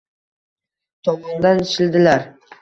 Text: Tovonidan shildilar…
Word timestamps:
Tovonidan 1.09 1.63
shildilar… 1.73 2.27